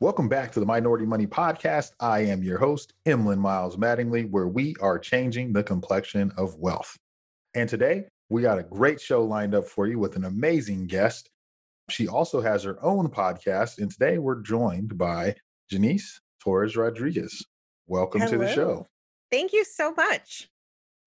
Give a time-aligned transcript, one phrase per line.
[0.00, 1.92] Welcome back to the Minority Money Podcast.
[2.00, 6.96] I am your host, Emlyn Miles Mattingly, where we are changing the complexion of wealth.
[7.54, 11.30] And today, we got a great show lined up for you with an amazing guest.
[11.90, 13.78] She also has her own podcast.
[13.78, 15.36] And today, we're joined by
[15.72, 17.44] Jannese Torres Rodriguez.
[17.86, 18.32] Welcome Hello.
[18.32, 18.88] to the show.
[19.30, 20.48] Thank you so much.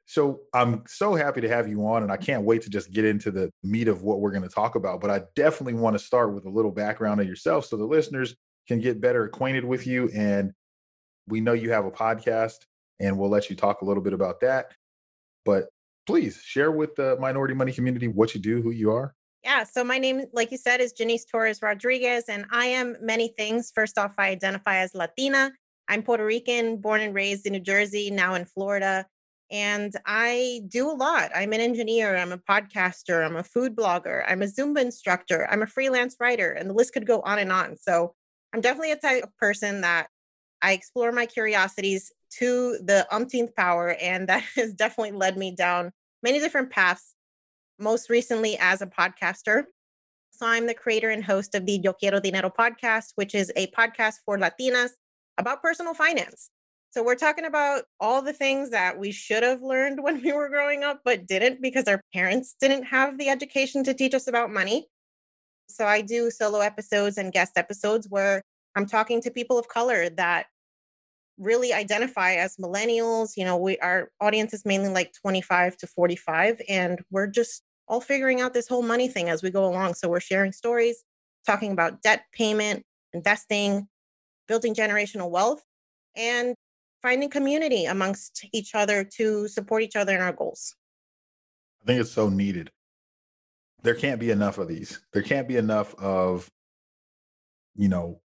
[0.05, 3.03] So I'm so happy to have you on, and I can't wait to just get
[3.03, 5.01] into the meat of what we're going to talk about.
[5.01, 8.33] But I definitely want to start with a little background of yourself so the listeners
[8.67, 10.09] can get better acquainted with you.
[10.09, 10.51] And
[11.27, 12.57] we know you have a podcast,
[12.99, 14.73] and we'll let you talk a little bit about that.
[15.45, 15.67] But
[16.05, 19.13] please share with the minority money community what you do, who you are.
[19.43, 19.63] Yeah.
[19.63, 23.71] So my name, like you said, is Jannese Torres Rodriguez, and I am many things.
[23.73, 25.51] First off, I identify as Latina.
[25.87, 29.05] I'm Puerto Rican, born and raised in New Jersey, now in Florida.
[29.49, 31.31] And I do a lot.
[31.33, 35.61] I'm an engineer, I'm a podcaster, I'm a food blogger, I'm a Zumba instructor, I'm
[35.61, 37.77] a freelance writer, and the list could go on and on.
[37.77, 38.13] So
[38.57, 40.07] I'm definitely a type of person that
[40.63, 45.91] I explore my curiosities to the umpteenth power, and that has definitely led me down
[46.23, 47.13] many different paths.
[47.77, 49.65] Most recently, as a podcaster.
[50.31, 53.67] So, I'm the creator and host of the Yo Quiero Dinero podcast, which is a
[53.67, 54.89] podcast for Latinas
[55.37, 56.49] about personal finance.
[56.89, 60.49] So, we're talking about all the things that we should have learned when we were
[60.49, 64.49] growing up, but didn't because our parents didn't have the education to teach us about
[64.51, 64.87] money.
[65.69, 68.41] So I do solo episodes and guest episodes where
[68.75, 70.47] I'm talking to people of color that
[71.37, 73.31] really identify as millennials.
[73.35, 78.01] You know, we our audience is mainly like 25 to 45 and we're just all
[78.01, 79.93] figuring out this whole money thing as we go along.
[79.93, 81.03] So we're sharing stories,
[81.45, 82.83] talking about debt payment,
[83.13, 83.87] investing,
[84.47, 85.63] building generational wealth
[86.15, 86.55] and
[87.01, 90.75] finding community amongst each other to support each other in our goals.
[91.83, 92.71] I think it's so needed
[93.87, 94.99] there can't be enough of these.
[95.13, 96.51] There can't be enough of,
[97.73, 98.19] you know,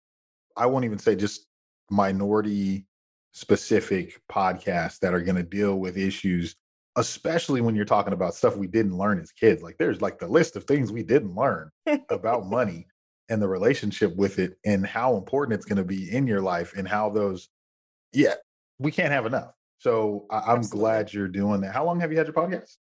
[0.56, 1.48] I won't even say just
[1.90, 2.86] minority
[3.32, 6.56] specific podcasts that are going to deal with issues,
[6.96, 9.62] especially when you're talking about stuff we didn't learn as kids.
[9.62, 11.68] Like there's like the list of things we didn't learn
[12.08, 12.86] about money
[13.28, 16.72] and the relationship with it and how important it's going to be in your life
[16.74, 17.50] and how those,
[18.14, 18.36] yeah,
[18.78, 19.52] we can't have enough.
[19.76, 21.74] So I, am glad you're doing that.
[21.74, 22.78] How long have you had your podcast?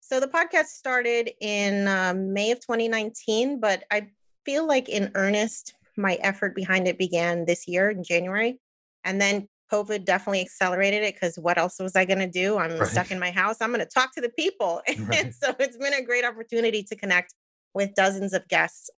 [0.00, 4.08] So the podcast started in uh, May of 2019, but I
[4.44, 8.58] feel like in earnest, my effort behind it began this year in January.
[9.04, 12.58] And then COVID definitely accelerated it because what else was I going to do?
[12.58, 12.88] I'm right.
[12.88, 13.58] stuck in my house.
[13.60, 14.82] I'm going to talk to the people.
[14.98, 15.24] Right.
[15.24, 17.34] and so it's been a great opportunity to connect
[17.74, 18.90] with dozens of guests.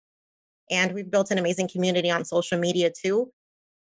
[0.70, 3.30] And we've built an amazing community on social media too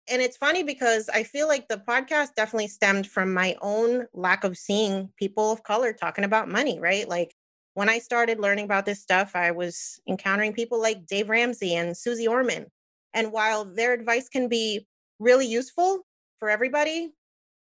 [0.08, 4.44] and it's funny because I feel like the podcast definitely stemmed from my own lack
[4.44, 7.08] of seeing people of color talking about money, right?
[7.08, 7.34] Like
[7.74, 11.98] when I started learning about this stuff, I was encountering people like Dave Ramsey and
[11.98, 12.68] Suze Orman.
[13.14, 14.86] And while their advice can be
[15.20, 16.06] really useful
[16.40, 17.12] for everybody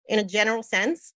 [0.08, 1.12] in a general sense,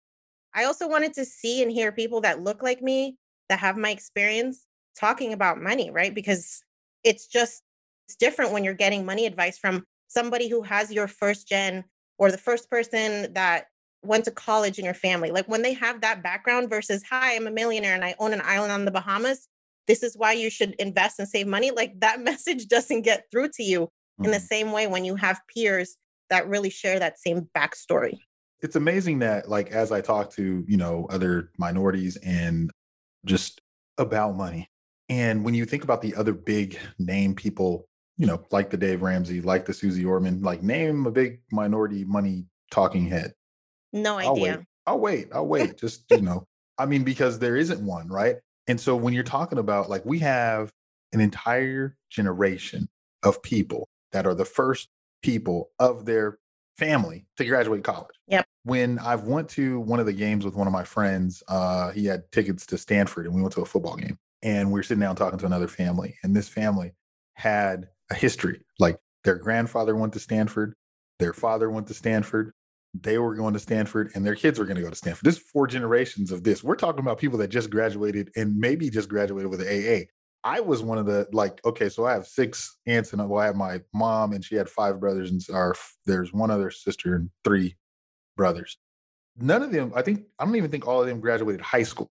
[0.56, 3.18] I also wanted to see and hear people that look like me,
[3.50, 4.66] that have my experience
[5.00, 6.14] talking about money, right?
[6.14, 6.62] Because
[7.04, 7.62] it's just
[8.08, 11.84] it's different when you're getting money advice from somebody who has your first gen
[12.18, 13.66] or the first person that
[14.04, 15.32] went to college in your family.
[15.32, 18.42] Like when they have that background versus, hi, I'm a millionaire and I own an
[18.44, 19.48] island on the Bahamas.
[19.88, 21.72] This is why you should invest and save money.
[21.72, 24.26] Like that message doesn't get through to you mm-hmm.
[24.26, 24.46] in the mm-hmm.
[24.46, 25.96] same way when you have peers
[26.30, 28.20] that really share that same backstory.
[28.62, 32.70] It's amazing that, like, as I talk to, you know, other minorities and
[33.26, 33.60] just
[33.98, 34.70] about money,
[35.10, 37.88] and when you think about the other big name people
[38.22, 42.06] you know, like the Dave Ramsey, like the Suze Orman, like name a big minority
[42.06, 43.34] money talking head.
[43.94, 44.58] No I'll idea.
[44.58, 44.66] Wait.
[44.86, 45.28] I'll wait.
[45.34, 45.80] I'll wait.
[45.80, 46.46] Just, you know,
[46.78, 48.36] I mean, because there isn't one, right?
[48.68, 50.72] And so when you're talking about like we have
[51.14, 52.88] an entire generation
[53.24, 54.90] of people that are the first
[55.24, 56.38] people of their
[56.78, 58.16] family to graduate college.
[58.28, 58.46] Yep.
[58.66, 62.06] When I've went to one of the games with one of my friends, uh, he
[62.06, 65.02] had tickets to Stanford and we went to a football game and we were sitting
[65.02, 66.94] down talking to another family and this family
[67.34, 68.62] had a history.
[68.80, 70.76] Like their grandfather went to Stanford,
[71.20, 72.54] their father went to Stanford,
[72.94, 75.26] they were going to Stanford, and their kids were going to go to Stanford.
[75.26, 76.64] This is four generations of this.
[76.64, 80.06] We're talking about people that just graduated and maybe just graduated with an AA.
[80.44, 83.46] I was one of the like, okay, so I have six aunts and well, I
[83.48, 85.76] have my mom and she had five brothers and our
[86.08, 87.78] there's one other sister and three
[88.38, 88.78] brothers.
[89.38, 92.12] none of them, I think, I don't even think all of them graduated high school.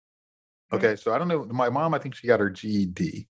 [0.73, 0.79] Mhm.
[0.79, 0.97] Okay.
[0.97, 1.45] So I don't know.
[1.45, 3.29] My mom, I think she got her GED.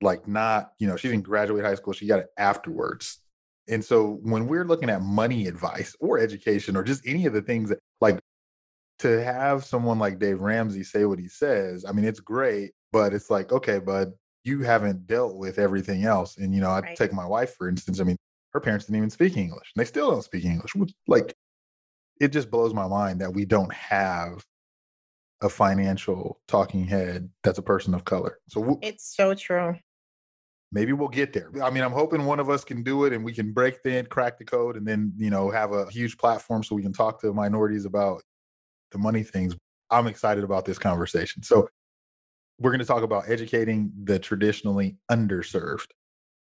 [0.00, 3.20] Like, not, you know, she didn't graduate high school, she got it afterwards.
[3.68, 7.42] And so when we're looking at money advice or education or just any of the
[7.42, 8.20] things that, like,
[8.98, 13.14] to have someone like Dave Ramsey say what he says, I mean, it's great, but
[13.14, 14.12] it's like, okay, bud,
[14.44, 16.36] you haven't dealt with everything else.
[16.36, 16.96] And, you know, I Right.
[16.96, 18.16] take my wife, for instance, I mean,
[18.52, 19.72] her parents didn't even speak English.
[19.74, 21.34] And they still don't speak English, which, like,
[22.20, 24.44] it just blows my mind that we don't have
[25.42, 28.38] a financial talking head that's a person of color.
[28.48, 29.76] So w- It's so true.
[30.72, 31.50] maybe we'll get there.
[31.62, 34.02] I mean, I'm hoping one of us can do it and we can break the
[34.04, 37.20] crack the code, and then you know have a huge platform so we can talk
[37.20, 38.22] to minorities about
[38.92, 39.54] the money things.
[39.90, 41.42] I'm excited about this conversation.
[41.42, 41.68] So
[42.58, 45.88] we're going to talk about educating the traditionally underserved.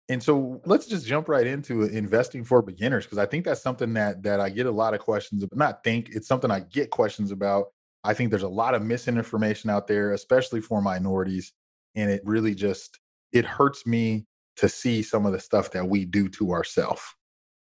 [0.08, 3.94] And so let's just jump right into investing for beginners because I think that's something
[3.94, 5.56] that that I get a lot of questions about.
[5.56, 7.68] Not think it's something I get questions about.
[8.04, 11.52] I think there's a lot of misinformation out there, especially for minorities,
[11.94, 13.00] and it really just
[13.32, 17.02] it hurts me to see some of the stuff that we do to ourselves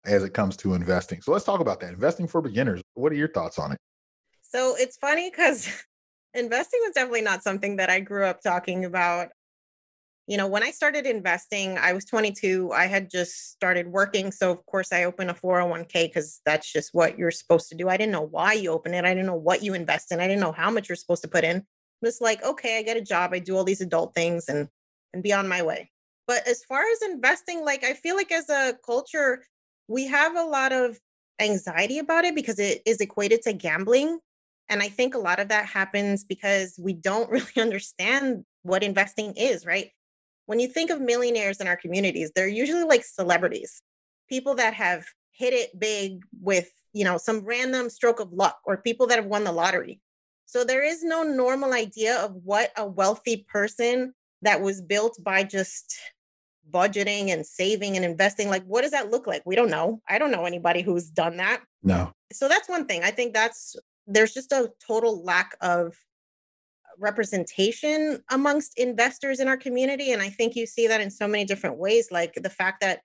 [0.05, 1.21] as it comes to investing.
[1.21, 1.93] So let's talk about that.
[1.93, 2.83] Investing for beginners.
[2.95, 3.79] What are your thoughts on it?
[4.43, 5.69] So it's funny because
[6.35, 9.29] investing was definitely not something that I grew up talking about.
[10.27, 12.73] You know, when I started investing, I was 22.
[12.73, 14.33] I had just started working.
[14.33, 17.91] So, of course, I opened a 401k because that's just what you're supposed to do.
[17.91, 19.05] I didn't know why you open it.
[19.05, 20.21] I didn't know what you invest in.
[20.21, 21.67] I didn't know how much you're supposed to put in.
[22.03, 23.33] Just like, okay, I get a job.
[23.35, 24.69] I do all these adult things and
[25.13, 25.91] and be on my way.
[26.27, 29.45] But as far as investing, like I feel like as a culture,
[29.89, 30.99] we have a lot of
[31.41, 34.19] anxiety about it because it is equated to gambling.
[34.69, 39.35] And I think a lot of that happens because we don't really understand what investing
[39.37, 39.91] is, right?
[40.47, 43.83] When you think of millionaires in our communities, they're usually like celebrities,
[44.29, 48.77] people that have hit it big with, you know, some random stroke of luck or
[48.77, 50.01] people that have won the lottery.
[50.47, 54.13] So there is no normal idea of what a wealthy person
[54.43, 55.99] that was built by just
[56.71, 59.43] budgeting and saving and investing like what does that look like?
[59.45, 60.01] We don't know.
[60.09, 62.13] I don't know anybody who's done that No.
[62.33, 63.03] so that's one thing.
[63.03, 63.77] I think that's
[64.07, 65.95] there's just a total lack of
[66.99, 70.13] representation amongst investors in our community.
[70.13, 73.01] And I think you see that in so many different ways, like the fact that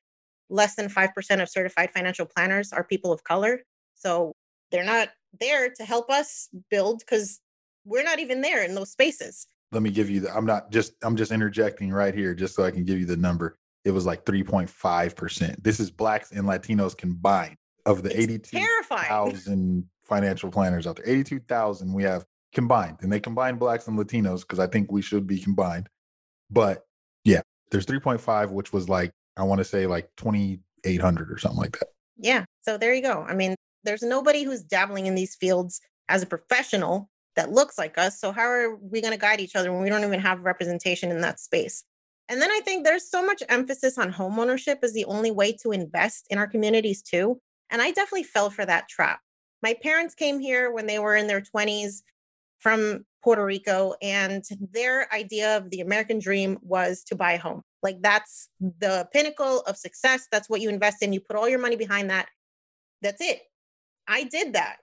[0.50, 3.62] less than 5% of certified financial planners are people of color.
[3.96, 4.34] So
[4.72, 5.10] they're not
[5.40, 7.40] there to help us build because
[7.86, 9.48] we're not even there in those spaces.
[9.72, 12.64] Let me give you the I'm not just I'm just interjecting right here just so
[12.64, 13.56] I can give you the number.
[13.86, 15.64] It was like 3.5%.
[15.64, 21.08] This is blacks and Latinos combined of the It's 82 financial planners out there.
[21.08, 22.98] 82,000 we have combined.
[23.02, 25.90] And they combine blacks and Latinos because I think we should be combined.
[26.50, 26.86] But
[27.24, 27.42] yeah,
[27.72, 31.90] there's 3.5, which was like, I want to say like 2,800 or something like that.
[32.18, 32.46] Yeah.
[32.62, 33.26] So there you go.
[33.28, 35.80] I mean, there's nobody who's dabbling in these fields
[36.10, 38.20] as a professional that looks like us.
[38.20, 41.12] So how are we going to guide each other when we don't even have representation
[41.12, 41.84] in that space?
[42.28, 45.72] And then I think there's so much emphasis on homeownership as the only way to
[45.72, 47.40] invest in our communities too.
[47.70, 49.20] And I definitely fell for that trap.
[49.64, 52.02] My parents came here when they were in their 20s
[52.60, 57.64] from Puerto Rico, and their idea of the American dream was to buy a home.
[57.84, 60.28] Like that's the pinnacle of success.
[60.32, 61.14] That's what you invest in.
[61.14, 62.28] You put all your money behind that.
[63.02, 63.42] That's it.
[64.08, 64.78] I did that.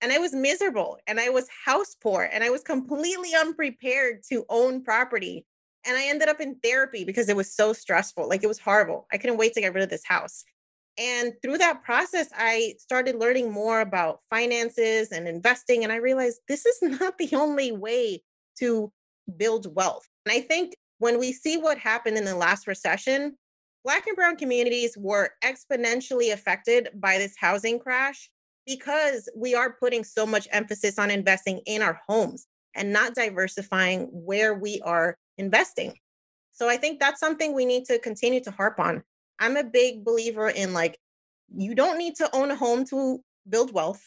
[0.00, 4.44] And I was miserable and I was house poor and I was completely unprepared to
[4.48, 5.46] own property.
[5.86, 8.28] And I ended up in therapy because it was so stressful.
[8.28, 9.06] Like it was horrible.
[9.12, 10.44] I couldn't wait to get rid of this house.
[10.98, 15.82] And through that process, I started learning more about finances and investing.
[15.82, 18.22] And I realized this is not the only way
[18.58, 18.92] to
[19.36, 20.08] build wealth.
[20.26, 23.36] And I think when we see what happened in the last recession,
[23.84, 28.30] Black and Brown communities were exponentially affected by this housing crash
[28.66, 34.08] because we are putting so much emphasis on investing in our homes and not diversifying
[34.10, 35.94] where we are investing.
[36.52, 39.02] So I think that's something we need to continue to harp on.
[39.38, 40.98] I'm a big believer in like,
[41.54, 44.02] you don't need to own a home to build wealth.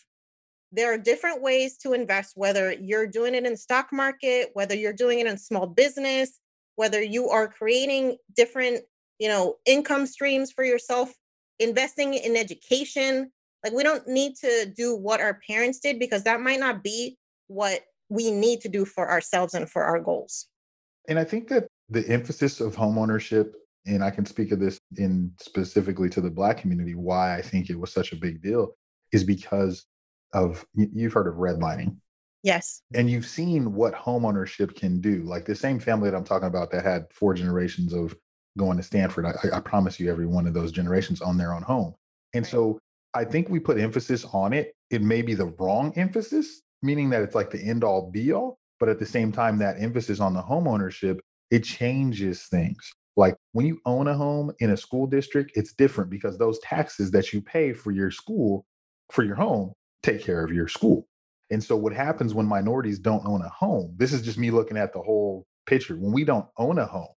[0.71, 4.75] There are different ways to invest, whether you're doing it in the stock market, whether
[4.75, 6.39] you're doing it in small business,
[6.75, 8.83] whether you are creating different,
[9.19, 11.13] you know, income streams for yourself,
[11.59, 13.31] investing in education.
[13.63, 17.17] Like we don't need to do what our parents did because that might not be
[17.47, 20.47] what we need to do for ourselves and for our goals.
[21.07, 23.53] And I think that the emphasis of homeownership,
[23.87, 27.69] and I can speak of this in specifically to the Black community, why I think
[27.69, 28.75] it was such a big deal
[29.11, 29.85] is because
[30.33, 31.97] of you- you've heard of redlining
[32.43, 32.81] Yes.
[32.93, 35.23] and you've seen what homeownership can do.
[35.23, 38.15] Like the same family that I'm talking about that had four generations of
[38.57, 41.63] going to Stanford, I, I promise you, every one of those generations own their own
[41.63, 41.93] home.
[42.33, 42.51] And Right.
[42.51, 42.79] so
[43.13, 44.75] I think we put emphasis on it.
[44.89, 48.57] It may be the wrong emphasis, meaning that it's like the end all be all.
[48.79, 52.91] But at the same time, that emphasis on the homeownership, it changes things.
[53.17, 57.11] Like when you own a home in a school district, it's different because those taxes
[57.11, 58.65] that you pay for your school,
[59.11, 61.07] for your home, take care of your school.
[61.49, 63.93] And so what happens when minorities don't own a home?
[63.97, 65.95] This is just me looking at the whole picture.
[65.95, 67.13] When we don't own a home,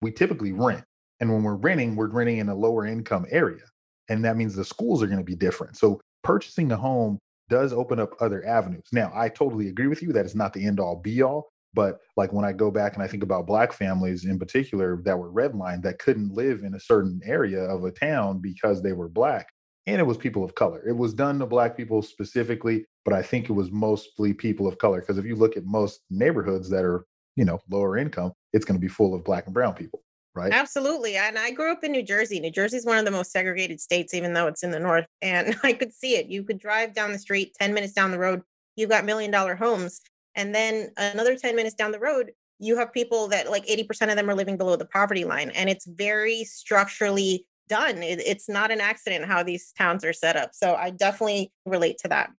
[0.00, 0.84] we typically rent.
[1.20, 3.62] And when we're renting, we're renting in a lower income area.
[4.08, 5.76] And that means the schools are going to be different.
[5.76, 7.18] So purchasing a home
[7.48, 8.84] does open up other avenues.
[8.92, 12.00] Now, I totally agree with you that it's not the end all be all, but
[12.16, 15.32] like when I go back and I think about black families in particular that were
[15.32, 19.48] redlined that couldn't live in a certain area of a town because they were black,
[19.86, 20.86] and it was people of color.
[20.86, 24.78] It was done to black people specifically, but I think it was mostly people of
[24.78, 28.64] color because if you look at most neighborhoods that are, you know, lower income, it's
[28.64, 30.02] going to be full of black and brown people,
[30.34, 30.52] right?
[30.52, 31.16] Absolutely.
[31.16, 32.38] And I grew up in New Jersey.
[32.38, 35.06] New Jersey is one of the most segregated states, even though it's in the north.
[35.20, 36.26] And I could see it.
[36.26, 38.42] You could drive down the street 10 minutes down the road,
[38.76, 40.00] you've got million dollar homes.
[40.34, 44.16] And then another 10 minutes down the road, you have people that like 80% of
[44.16, 45.50] them are living below the poverty line.
[45.50, 48.02] And it's very structurally done.
[48.02, 50.50] It, it's not an accident how these towns are set up.
[50.52, 52.30] So I definitely relate to that.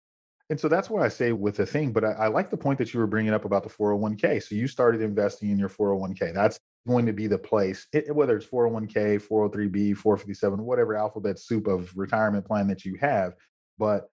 [0.49, 2.77] And so that's what I say with the thing, but I, I, like the point
[2.77, 4.43] that you were bringing up about the 401k.
[4.43, 6.33] So you started investing in your 401k.
[6.33, 11.67] That's going to be the place, it, whether it's 401k, 403b, 457, whatever alphabet soup
[11.67, 13.33] of retirement plan that you have.
[13.77, 14.09] But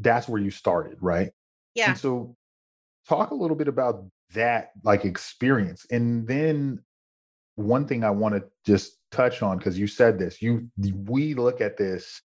[0.00, 1.30] that's where you started, right?
[1.74, 1.90] Yeah.
[1.90, 2.36] And so
[3.08, 5.86] talk a little bit about that like experience.
[5.90, 6.80] And then
[7.56, 11.60] one thing I want to just touch on because you said this, you we look
[11.60, 12.20] at this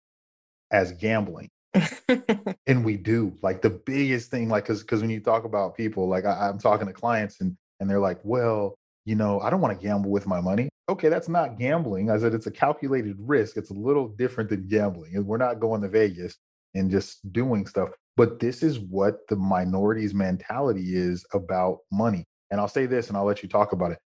[0.71, 1.49] as gambling.
[2.67, 6.07] and we do like the biggest thing like because because when you talk about people
[6.07, 8.75] like I, i'm talking to clients and and they're like well
[9.05, 12.19] you know i don't want to gamble with my money okay that's not gambling i
[12.19, 15.81] said it's a calculated risk it's a little different than gambling and we're not going
[15.81, 16.37] to vegas
[16.75, 22.59] and just doing stuff but this is what the minorities mentality is about money and
[22.59, 23.99] i'll say this and i'll let you talk about it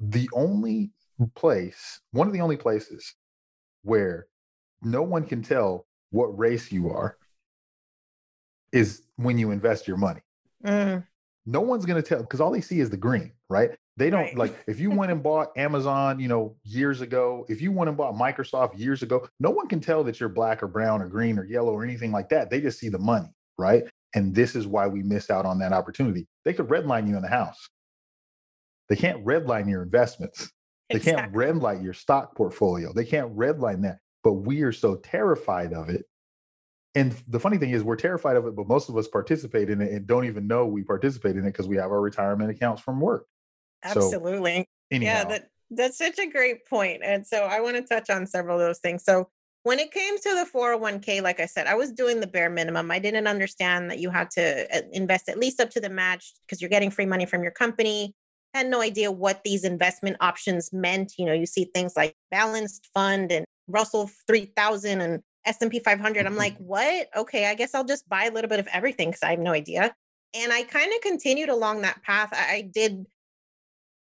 [0.00, 0.92] the only
[1.34, 3.14] place, one of the only places
[3.82, 4.26] where
[4.82, 7.16] no one can tell what race you are
[8.72, 10.20] is when you invest your money.
[10.64, 11.06] Mm.
[11.46, 13.70] No one's going to tell because all they see is the green, right?
[13.98, 14.36] They don't right.
[14.36, 17.96] like if you went and bought Amazon, you know, years ago, if you went and
[17.96, 21.38] bought Microsoft years ago, no one can tell that you're black or brown or green
[21.38, 22.50] or yellow or anything like that.
[22.50, 23.84] They just see the money, right?
[24.14, 26.26] And this is why we miss out on that opportunity.
[26.44, 27.68] They could redline you in the house.
[28.88, 30.50] They can't redline your investments.
[30.90, 31.22] They exactly.
[31.22, 32.92] can't redline your stock portfolio.
[32.92, 33.98] They can't redline that.
[34.22, 36.04] But we are so terrified of it.
[36.94, 39.82] And the funny thing is, we're terrified of it, but most of us participate in
[39.82, 42.80] it and don't even know we participate in it because we have our retirement accounts
[42.80, 43.26] from work.
[43.86, 44.66] Absolutely.
[44.92, 47.02] So, yeah, that, that's such a great point.
[47.04, 49.04] And so I want to touch on several of those things.
[49.04, 49.28] So
[49.64, 52.90] when it came to the 401k, like I said, I was doing the bare minimum.
[52.90, 56.34] I didn't understand that you had to uh, invest at least up to the match
[56.46, 58.14] because you're getting free money from your company
[58.56, 61.14] had no idea what these investment options meant.
[61.18, 66.26] You know, you see things like balanced fund and Russell 3000 and S&P 500.
[66.26, 66.64] I'm like, mm-hmm.
[66.64, 67.08] what?
[67.16, 69.52] Okay, I guess I'll just buy a little bit of everything because I have no
[69.52, 69.94] idea.
[70.34, 72.30] And I kind of continued along that path.
[72.32, 73.06] I, I did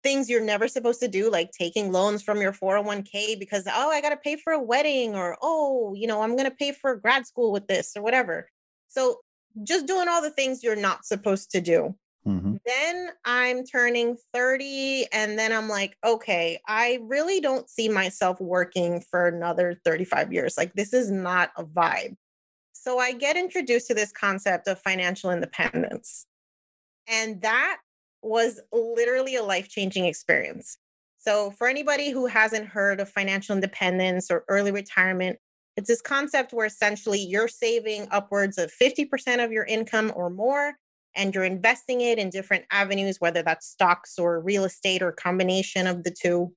[0.06, 4.02] things you're never supposed to do, like taking loans from your 401k because, oh, I
[4.02, 6.96] got to pay for a wedding or, oh, you know, I'm going to pay for
[6.96, 8.48] grad school with this or whatever.
[8.88, 9.18] So
[9.64, 11.96] just doing all the things you're not supposed to do.
[12.28, 12.58] Mm-hmm.
[12.68, 19.04] Then I'm turning 30, and then I'm like, okay, I really don't see myself working
[19.10, 20.56] for another 35 years.
[20.58, 22.16] Like, this is not a vibe.
[22.74, 26.26] So I get introduced to this concept of financial independence.
[27.08, 27.78] And that
[28.26, 30.78] was literally a life changing experience.
[31.18, 35.40] So, for anybody who hasn't heard of financial independence or early retirement,
[35.78, 40.74] it's this concept where essentially you're saving upwards of 50% of your income or more
[41.16, 45.88] and you're investing it in different avenues, whether that's stocks or real estate or combination
[45.88, 46.54] of the two.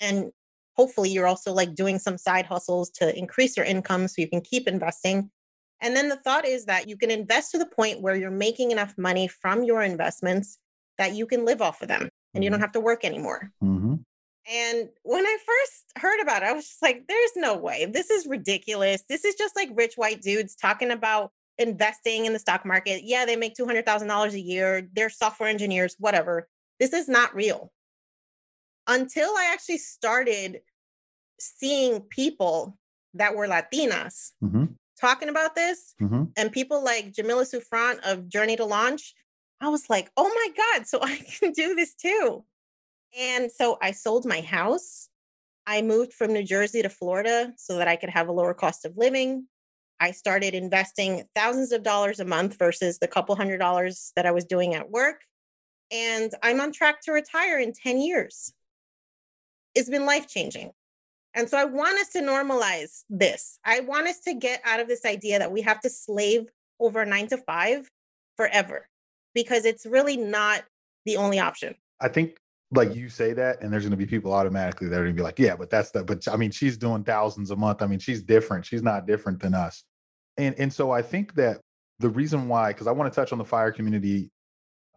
[0.00, 0.30] And
[0.76, 4.40] hopefully you're also like doing some side hustles to increase your income so you can
[4.40, 5.30] keep investing.
[5.80, 8.70] And then the thought is that you can invest to the point where you're making
[8.70, 10.58] enough money from your investments
[10.98, 12.62] that you can live off of them and you don't mm-hmm.
[12.62, 13.50] have to work anymore.
[13.62, 13.94] Mm-hmm.
[14.50, 17.86] And when I first heard about it, I was just like, there's no way.
[17.86, 19.02] This is ridiculous.
[19.08, 23.02] This is just like rich white dudes talking about investing in the stock market.
[23.04, 24.88] Yeah, they make $200,000 a year.
[24.94, 26.48] They're software engineers, whatever.
[26.80, 27.72] This is not real.
[28.86, 30.60] Until I actually started
[31.38, 32.78] seeing people
[33.14, 34.64] that were Latinas mm-hmm.
[34.98, 36.24] talking about this mm-hmm.
[36.36, 39.14] and people like Jamila Souffrant of Journey to Launch,
[39.60, 42.44] I was like, oh my God, so I can do this too.
[43.18, 45.08] And so I sold my house.
[45.66, 48.84] I moved from New Jersey to Florida so that I could have a lower cost
[48.84, 49.46] of living.
[50.00, 54.30] I started investing thousands of dollars a month versus the couple hundred dollars that I
[54.30, 55.22] was doing at work.
[55.90, 58.52] And I'm on track to retire in 10 years.
[59.74, 60.70] It's been life changing.
[61.34, 63.58] And so I want us to normalize this.
[63.64, 66.46] I want us to get out of this idea that we have to slave
[66.80, 67.90] over nine to five
[68.36, 68.88] forever
[69.34, 70.64] because it's really not
[71.04, 71.74] the only option.
[72.00, 72.38] I think
[72.70, 75.20] like you say that, and there's going to be people automatically that are going to
[75.20, 77.82] be like, yeah, but that's the, but I mean, she's doing thousands a month.
[77.82, 78.66] I mean, she's different.
[78.66, 79.84] She's not different than us.
[80.36, 81.60] And, and so I think that
[81.98, 84.30] the reason why, because I want to touch on the fire community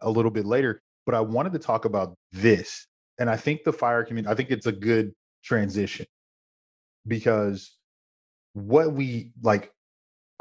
[0.02, 2.86] a little bit later, but I wanted to talk about this.
[3.18, 5.12] And I think the fire community, I think it's a good
[5.42, 6.06] transition
[7.06, 7.76] because
[8.52, 9.72] what we like,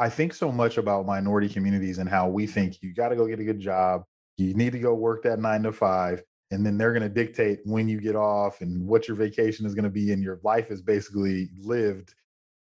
[0.02, 3.28] I think so much about minority communities and how we think you got to go
[3.28, 4.02] get a good job,
[4.36, 7.60] you need to go work that nine to five, and then they're going to dictate
[7.66, 10.72] when you get off and what your vacation is going to be and your life
[10.72, 12.16] is basically lived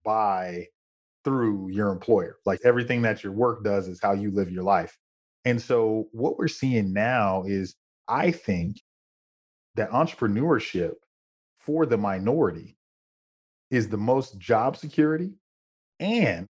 [0.04, 0.66] by
[1.24, 2.38] through your employer.
[2.48, 4.98] Like everything that your work does is how you live your life.
[5.46, 7.76] And so what we're seeing now is
[8.08, 8.82] i think
[9.76, 10.94] that entrepreneurship
[11.60, 12.76] for the minority
[13.70, 15.34] is the most job security
[16.00, 16.48] and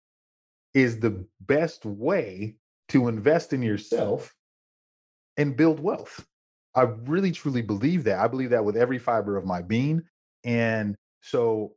[0.74, 2.56] is the best way
[2.88, 4.34] to invest in yourself
[5.36, 6.26] and build wealth
[6.74, 8.18] I really truly believe that.
[8.18, 10.02] I believe that with every fiber of my being.
[10.44, 11.74] And so,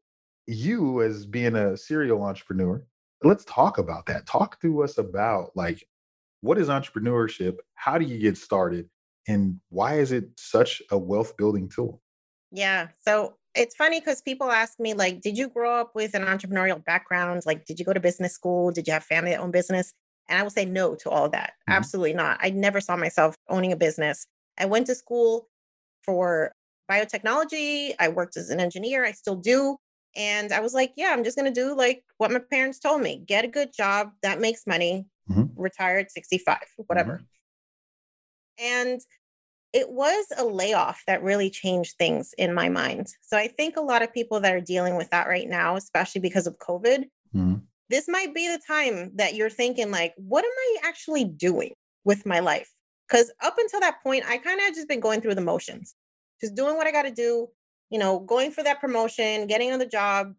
[0.47, 2.83] you as being a serial entrepreneur,
[3.23, 4.25] let's talk about that.
[4.25, 5.85] Talk to us about like
[6.41, 7.57] what is entrepreneurship?
[7.75, 8.89] How do you get started?
[9.27, 12.01] And why is it such a wealth building tool?
[12.51, 12.87] Yeah.
[12.99, 16.83] So it's funny because people ask me, like, did you grow up with an entrepreneurial
[16.83, 17.43] background?
[17.45, 18.71] Like, did you go to business school?
[18.71, 19.93] Did you have family that owned business?
[20.29, 21.51] And I will say no to all that.
[21.51, 21.73] Mm-hmm.
[21.73, 22.37] Absolutely not.
[22.41, 24.27] I never saw myself owning a business.
[24.57, 25.47] I went to school
[26.03, 26.53] for
[26.89, 27.95] biotechnology.
[27.99, 29.05] I worked as an engineer.
[29.05, 29.77] I still do.
[30.15, 33.01] And I was like, yeah, I'm just going to do like what my parents told
[33.01, 35.45] me get a good job that makes money, mm-hmm.
[35.55, 37.21] retire at 65, whatever.
[37.21, 37.23] Mm-hmm.
[38.59, 39.01] And
[39.73, 43.13] it was a layoff that really changed things in my mind.
[43.21, 46.21] So I think a lot of people that are dealing with that right now, especially
[46.21, 47.55] because of COVID, mm-hmm.
[47.89, 51.73] this might be the time that you're thinking, like, what am I actually doing
[52.05, 52.71] with my life?
[53.07, 55.95] Because up until that point, I kind of just been going through the motions,
[56.41, 57.47] just doing what I got to do,
[57.89, 60.33] you know, going for that promotion, getting on the job.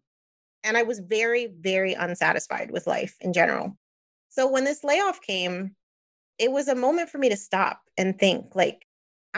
[0.63, 3.77] And I was very, very unsatisfied with life in general.
[4.29, 5.75] So when this layoff came,
[6.37, 8.85] it was a moment for me to stop and think like,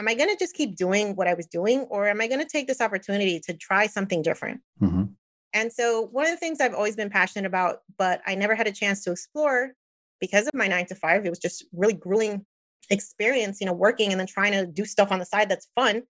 [0.02, 2.40] am I going to just keep doing what I was doing or am I going
[2.40, 4.60] to take this opportunity to try something different?
[4.80, 5.04] Mm-hmm.
[5.54, 8.66] And so, one of the things I've always been passionate about, but I never had
[8.66, 9.72] a chance to explore
[10.20, 12.44] because of my nine to five, it was just really grueling
[12.90, 16.02] experience, you know, working and then trying to do stuff on the side that's fun,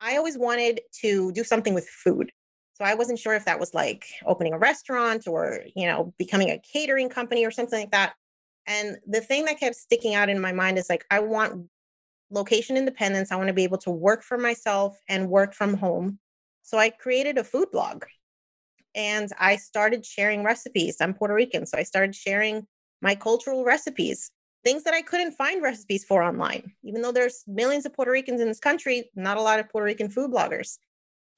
[0.00, 2.30] I always wanted to do something with food.
[2.74, 6.50] So I wasn't sure if that was like opening a restaurant or, you know, becoming
[6.50, 8.14] a catering company or something like that.
[8.66, 11.68] And the thing that kept sticking out in my mind is like, I want
[12.30, 13.30] location independence.
[13.30, 16.18] I want to be able to work for myself and work from home.
[16.62, 18.04] So I created a food blog
[18.94, 20.96] and I started sharing recipes.
[21.00, 21.66] I'm Puerto Rican.
[21.66, 22.66] So I started sharing
[23.00, 24.30] my cultural recipes
[24.66, 26.72] things that I couldn't find recipes for online.
[26.82, 29.84] Even though there's millions of Puerto Ricans in this country, not a lot of Puerto
[29.84, 30.78] Rican food bloggers.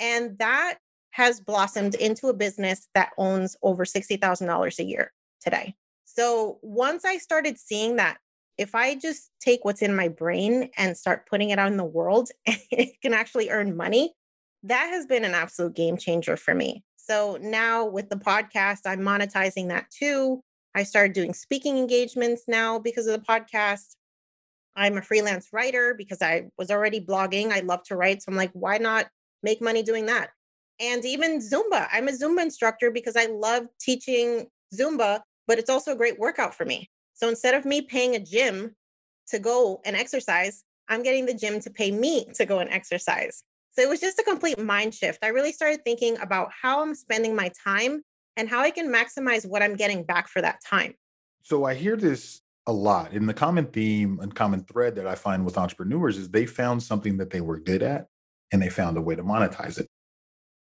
[0.01, 0.79] And that
[1.11, 5.75] has blossomed into a business that owns over $60,000 a year today.
[6.07, 8.17] So once I started seeing that
[8.59, 11.85] if I just take what's in my brain and start putting it out in the
[11.85, 14.13] world, it can actually earn money.
[14.65, 16.83] That has been an absolute game changer for me.
[16.97, 20.43] So now with the podcast, I'm monetizing that too.
[20.75, 23.95] I started doing speaking engagements now because of the podcast.
[24.77, 27.51] I'm a freelance writer because I was already blogging.
[27.51, 28.23] I love to write.
[28.23, 29.07] So I'm like, why not
[29.43, 30.31] make money doing that?
[30.81, 31.89] And even Zumba.
[31.93, 36.55] I'm a Zumba instructor because I love teaching Zumba, but it's also a great workout
[36.55, 36.91] for me.
[37.19, 38.77] So instead of me paying a gym
[39.29, 43.43] to go and exercise, I'm getting the gym to pay me to go and exercise.
[43.73, 45.19] So it was just a complete mind shift.
[45.25, 48.03] I really started thinking about how I'm spending my time
[48.37, 50.95] and how I can maximize what I'm getting back for that time.
[51.43, 53.11] So I hear this a lot.
[53.13, 56.83] And the common theme and common thread that I find with entrepreneurs is they found
[56.83, 58.07] something that they were good at
[58.53, 59.89] and they found a way to monetize it.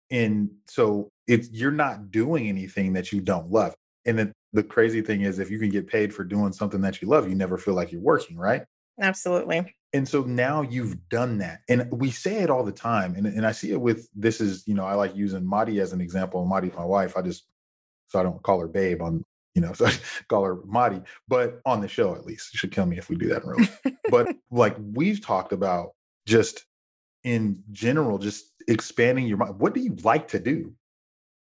[0.09, 3.75] And so it's you're not doing anything that you don't love.
[4.05, 7.07] And the, crazy thing is if you can get paid for doing something that you
[7.07, 8.63] love, you never feel like you're working, right?
[9.01, 9.75] Absolutely.
[9.93, 11.62] And so now you've done that.
[11.67, 13.15] And we say it all the time.
[13.15, 15.93] And, and I see it with this is, you know, I like using Madi as
[15.93, 16.45] an example.
[16.45, 17.17] Madi's my wife.
[17.17, 17.45] I just
[18.07, 19.23] so I don't call her babe on,
[19.55, 19.93] you know, so I
[20.27, 22.51] call her Madi, but on the show at least.
[22.51, 23.81] She should kill me if we do that in real life.
[24.09, 25.91] but like we've talked about
[26.25, 26.65] just
[27.23, 29.59] in general, just expanding your mind.
[29.59, 30.73] What do you like to do?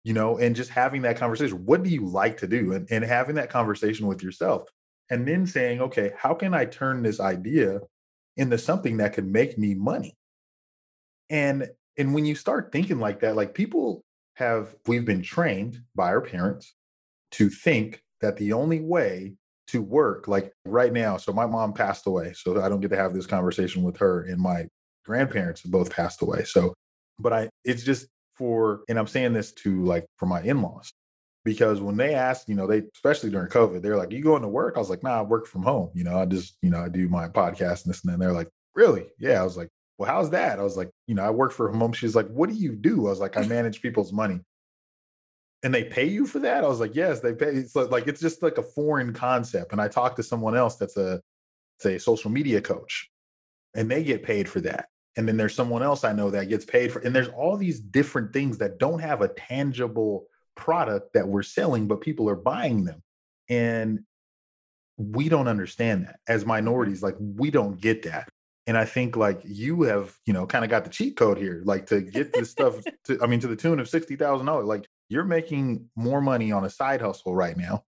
[0.04, 1.64] You know, and just having that conversation.
[1.64, 2.72] What do you like to do?
[2.72, 4.68] And, and having that conversation with yourself.
[5.10, 7.80] And then saying, okay, how can I turn this idea
[8.36, 10.14] into something that could make me money?
[11.28, 14.02] And and when you start thinking like that, like people
[14.36, 16.74] have we've been trained by our parents
[17.32, 19.34] to think that the only way
[19.66, 22.96] to work like right now so my mom passed away so i don't get to
[22.96, 24.66] have this conversation with her and my
[25.04, 26.74] grandparents both passed away so
[27.18, 30.92] but i it's just for and i'm saying this to like for my in-laws
[31.44, 34.48] because when they asked you know they especially during covid they're like you going to
[34.48, 36.80] work i was like nah i work from home you know i just you know
[36.80, 39.68] i do my podcast and this and then they're like really yeah i was like
[39.98, 42.48] well how's that i was like you know i work for home she's like what
[42.48, 44.40] do you do i was like i manage people's money
[45.64, 46.62] and they pay you for that?
[46.62, 47.46] I was like, yes, they pay.
[47.46, 49.72] It's like it's just like a foreign concept.
[49.72, 51.20] And I talked to someone else that's a
[51.80, 53.08] say social media coach,
[53.74, 54.88] and they get paid for that.
[55.16, 57.80] And then there's someone else I know that gets paid for, and there's all these
[57.80, 62.84] different things that don't have a tangible product that we're selling, but people are buying
[62.84, 63.02] them.
[63.48, 64.00] And
[64.96, 67.02] we don't understand that as minorities.
[67.02, 68.28] Like we don't get that.
[68.66, 71.62] And I think like you have, you know, kind of got the cheat code here,
[71.64, 74.66] like to get this stuff to, I mean, to the tune of sixty thousand dollars.
[74.66, 77.84] Like you're making more money on a side hustle right now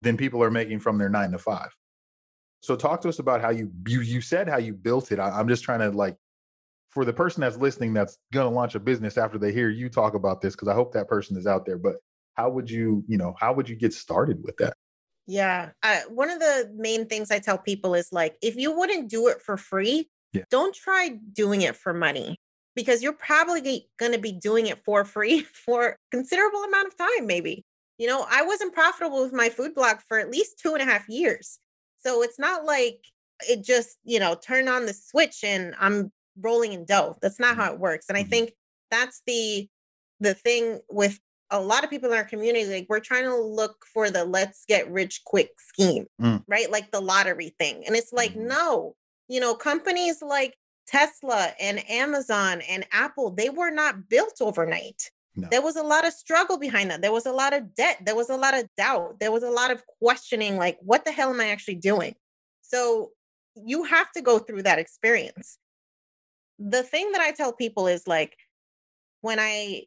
[0.00, 1.68] than people are making from their nine to five.
[2.62, 5.18] So talk to us about how you you you said how you built it.
[5.18, 6.16] I, am just trying to like
[6.94, 10.14] for the person that's listening that's gonna launch a business after they hear you talk
[10.14, 11.78] about this, because I hope that person is out there.
[11.78, 11.96] But
[12.34, 14.74] how would you, you know, how would you get started with that?
[15.26, 15.70] Yeah.
[15.82, 19.28] Uh, one of the main things I tell people is like, if you wouldn't do
[19.28, 20.42] it for free, yeah.
[20.50, 22.38] don't try doing it for money
[22.74, 27.26] because you're probably going to be doing it for free for considerable amount of time
[27.26, 27.64] maybe
[27.98, 30.92] you know i wasn't profitable with my food blog for at least two and a
[30.92, 31.58] half years
[31.98, 32.98] so it's not like
[33.48, 37.56] it just you know turn on the switch and i'm rolling in dough that's not
[37.56, 37.74] how mm-hmm.
[37.74, 38.30] it works and i mm-hmm.
[38.30, 38.52] think
[38.90, 39.68] that's the
[40.20, 41.18] the thing with
[41.50, 44.64] a lot of people in our community like we're trying to look for the let's
[44.66, 46.42] get rich quick scheme mm.
[46.48, 48.48] right like the lottery thing and it's like mm.
[48.48, 48.94] no
[49.28, 50.54] you know companies like
[50.86, 55.10] Tesla and Amazon and Apple, they were not built overnight.
[55.36, 55.48] No.
[55.50, 57.02] There was a lot of struggle behind that.
[57.02, 57.98] There was a lot of debt.
[58.04, 59.18] There was a lot of doubt.
[59.18, 62.14] There was a lot of questioning like, what the hell am I actually doing?
[62.62, 63.10] So
[63.56, 65.58] you have to go through that experience.
[66.58, 68.36] The thing that I tell people is like,
[69.20, 69.84] when I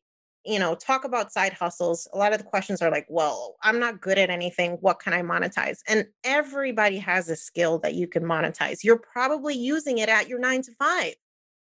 [0.47, 3.79] you know, talk about side hustles, a lot of the questions are like, well, I'm
[3.79, 4.77] not good at anything.
[4.79, 5.79] What can I monetize?
[5.89, 8.81] And everybody has a skill that you can monetize.
[8.81, 11.15] You're probably using it at your nine to five.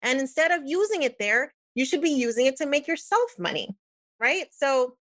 [0.02, 3.76] And instead of using it there, you should be using it to make yourself money,
[4.20, 4.46] right?
[4.52, 4.96] So,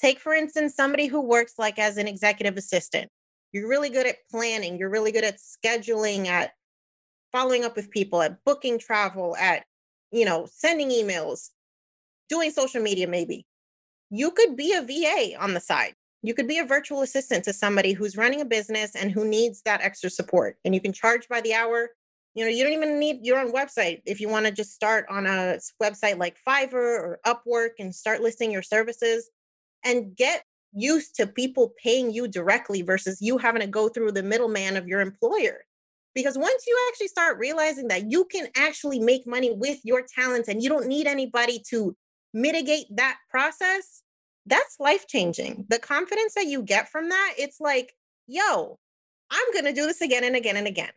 [0.00, 3.10] take for instance somebody who works like as an executive assistant.
[3.52, 6.52] You're really good at planning, you're really good at scheduling, at
[7.34, 9.64] following up with people, at booking travel, at,
[10.12, 11.50] you know, sending emails
[12.28, 13.44] doing social media, maybe.
[14.10, 15.94] You could be a VA on the side.
[16.22, 19.62] You could be a virtual assistant to somebody who's running a business and who needs
[19.64, 20.56] that extra support.
[20.64, 21.90] And you can charge by the hour.
[22.34, 24.00] You know, you don't even need your own website.
[24.06, 28.22] If you want to just start on a website like Fiverr or Upwork and start
[28.22, 29.28] listing your services
[29.84, 34.22] and get used to people paying you directly versus you having to go through the
[34.22, 35.64] middleman of your employer.
[36.14, 40.48] Because once you actually start realizing that you can actually make money with your talents
[40.48, 41.96] and you don't need anybody to
[42.32, 44.02] mitigate that process,
[44.46, 45.66] that's life changing.
[45.68, 47.94] The confidence that you get from that, it's like,
[48.26, 48.78] yo,
[49.30, 50.92] I'm going to do this again and again and again.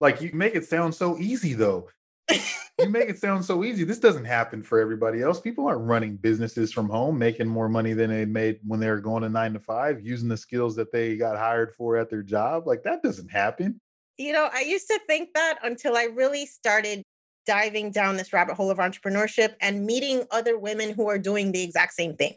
[0.00, 1.88] Like you make it sound so easy though.
[2.30, 3.84] you make it sound so easy.
[3.84, 5.40] This doesn't happen for everybody else.
[5.40, 9.00] People aren't running businesses from home, making more money than they made when they were
[9.00, 12.22] going to nine to five, using the skills that they got hired for at their
[12.22, 12.66] job.
[12.66, 13.80] Like that doesn't happen.
[14.22, 17.02] You know, I used to think that until I really started
[17.44, 21.62] diving down this rabbit hole of entrepreneurship and meeting other women who are doing the
[21.62, 22.34] exact same thing.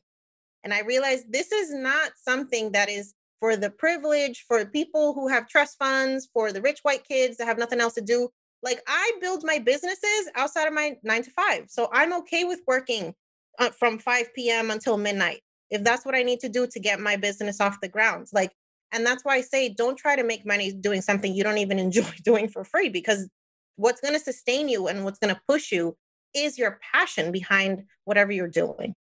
[0.64, 5.28] And I realized this is not something that is for the privilege, for people who
[5.28, 8.30] have trust funds, for the rich white kids that have nothing else to do.
[8.64, 11.66] Like I build my businesses outside of my nine to five.
[11.68, 13.14] So I'm okay with working
[13.60, 14.72] uh, from 5 p.m.
[14.72, 17.88] until midnight if that's what I need to do to get my business off the
[17.88, 18.28] ground.
[18.32, 18.52] Like,
[18.96, 21.80] and that's why I say don't try to make money doing something you don't even
[21.88, 23.30] enjoy doing for free because
[23.76, 25.96] what's going to sustain you and what's going to push you
[26.34, 28.94] is your passion behind whatever you're doing.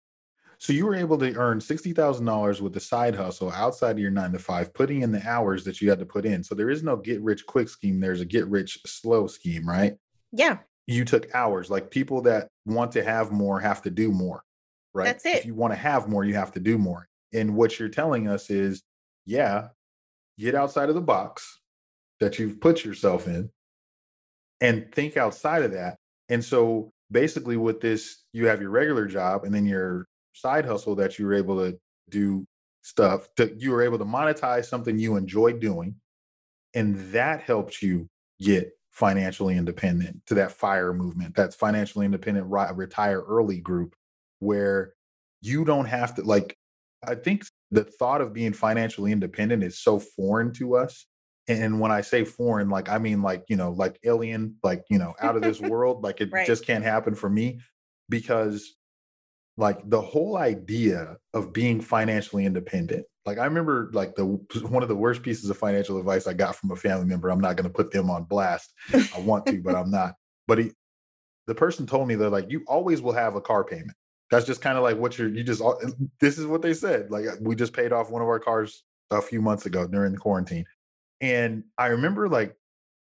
[0.58, 4.32] So you were able to earn $60,000 with the side hustle outside of your 9
[4.32, 6.44] to 5 putting in the hours that you had to put in.
[6.44, 9.96] So there is no get rich quick scheme, there's a get rich slow scheme, right?
[10.30, 10.58] Yeah.
[10.86, 11.68] You took hours.
[11.68, 14.44] Like people that want to have more have to do more,
[14.94, 15.06] right?
[15.06, 15.38] That's it.
[15.38, 17.08] If you want to have more, you have to do more.
[17.32, 18.82] And what you're telling us is,
[19.26, 19.68] yeah,
[20.38, 21.60] get outside of the box
[22.20, 23.50] that you've put yourself in
[24.60, 25.96] and think outside of that.
[26.28, 30.94] And so basically with this, you have your regular job and then your side hustle
[30.96, 32.46] that you were able to do
[32.82, 35.94] stuff that you were able to monetize something you enjoy doing
[36.74, 38.08] and that helps you
[38.40, 43.94] get financially independent to that fire movement that's financially independent retire early group
[44.40, 44.92] where
[45.40, 46.56] you don't have to like
[47.06, 51.06] i think the thought of being financially independent is so foreign to us.
[51.48, 54.96] And when i say foreign like i mean like you know like alien like you
[54.98, 56.46] know out of this world like it Right.
[56.46, 57.60] just can't happen for me
[58.08, 58.76] because
[59.56, 64.24] like the whole idea of being financially independent like i remember like the
[64.68, 67.40] one of the worst pieces of financial advice i got from a family member i'm
[67.40, 68.72] not going to put them on blast
[69.14, 70.14] i want to but i'm not.
[70.46, 70.70] But he
[71.48, 73.96] the person told me that like you always will have a car payment
[74.32, 75.62] that's just kind of like what you're you just
[76.18, 78.82] this is what they said like uh, we just paid off one of our cars
[79.10, 80.64] a few months ago during the quarantine
[81.20, 82.56] and i remember like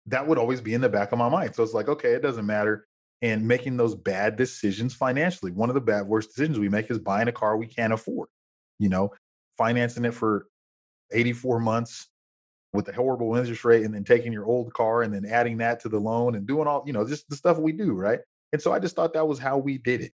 [0.06, 2.20] that would always be in the back of my mind so it's like okay it
[2.20, 2.86] doesn't matter
[3.22, 6.98] and making those bad decisions financially one of the bad worst decisions we make is
[6.98, 8.28] buying a car we can't afford
[8.80, 9.08] you know
[9.56, 10.48] financing it for
[11.12, 12.08] 84 months
[12.72, 15.78] with a horrible interest rate and then taking your old car and then adding that
[15.80, 18.18] to the loan and doing all you know just the stuff we do right?
[18.52, 20.12] And so i just thought that was how we did it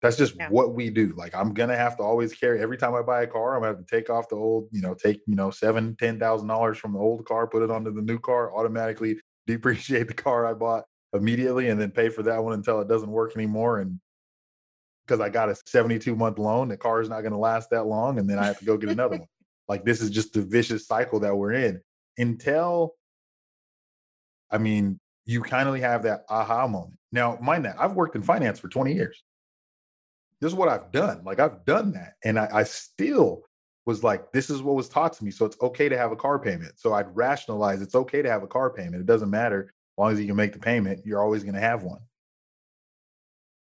[0.00, 0.48] that's just Yeah.
[0.48, 3.26] what we do like i'm gonna have to always carry every time i buy a
[3.26, 5.96] car i'm gonna have to take off the old you know take you know seven
[5.96, 10.08] ten thousand dollars from the old car put it onto the new car automatically depreciate
[10.08, 10.84] the car i bought
[11.14, 13.98] immediately and then pay for that one until it doesn't work anymore and
[15.06, 17.86] because i got a 72 month loan the car is not going to last that
[17.86, 19.28] long and then i have to go get another one.
[19.68, 21.82] Like this is just the vicious cycle that we're in.
[22.16, 22.94] Until
[24.50, 26.98] i mean you kind of have that aha moment.
[27.12, 29.22] Now mind that i've worked in finance for 20 years
[30.40, 33.42] this is what i've done like i've done that and i, I still
[33.86, 36.16] was like this is what was taught to me so it's okay to have a
[36.16, 39.62] car payment so i'd rationalize it's okay to have a car payment it doesn't matter
[39.62, 42.00] as long as you can make the payment you're always going to have one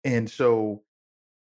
[0.03, 0.81] and so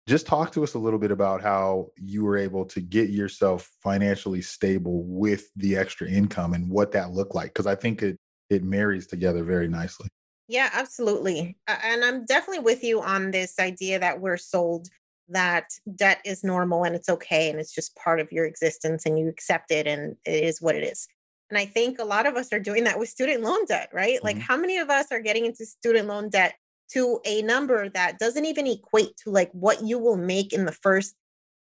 [0.08, 3.72] just talk to us a little bit about how you were able to get yourself
[3.82, 8.18] financially stable with the extra income and what that looked like because i think it
[8.50, 10.08] it marries together very nicely
[10.48, 11.58] Yeah, absolutely.
[11.68, 14.90] And I'm definitely with you on this idea that we're sold
[15.30, 19.18] that debt is normal and it's okay and it's just part of your existence and
[19.18, 21.08] you accept it and it is what it is.
[21.50, 24.24] And I think a lot of us are doing that with student loan debt, right?
[24.24, 24.42] Like, Mhm.
[24.42, 26.56] how many of us are getting into student loan debt
[26.90, 30.72] to a number that doesn't even equate to like what you will make in the
[30.72, 31.16] first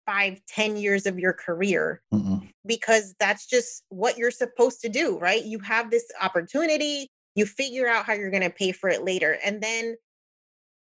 [0.06, 2.02] five, ten years of your career?
[2.12, 2.48] Mm-mm.
[2.66, 5.42] because that's just what you're supposed to do, right?
[5.42, 9.38] You have this opportunity, you figure out how you're going to pay for it later,
[9.42, 9.96] and then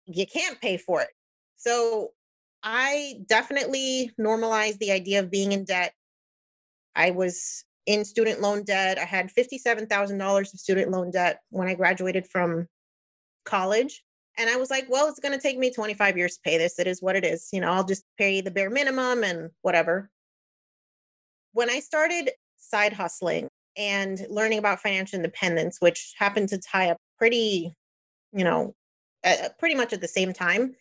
[0.07, 1.11] you can't pay for it.
[1.57, 2.12] So
[2.62, 5.92] I definitely normalized the idea of being in debt.
[6.94, 8.99] I was in student loan debt.
[8.99, 12.66] I had $57,000 of student loan debt when I graduated from
[13.44, 14.03] college.
[14.37, 16.79] And I was like, well, it's going to take me 25 years to pay this.
[16.79, 17.49] It is what it is.
[17.53, 20.11] You know, I'll just pay the bare minimum and whatever
[21.59, 26.99] when I started side hustling and learning about financial independence, which happened to tie up
[27.18, 27.75] pretty,
[28.33, 28.77] you know,
[29.25, 30.77] uh, pretty much at the same time,